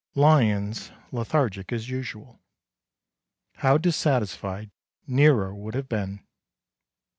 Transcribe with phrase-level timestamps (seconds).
[0.15, 2.41] Lions lethargic as usual.
[3.57, 4.71] How dissatisfied
[5.05, 6.25] Nero would have been!